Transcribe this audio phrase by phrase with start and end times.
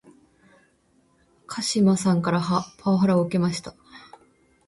[1.45, 2.41] 鹿島さんから
[2.79, 3.75] パワハラを受けました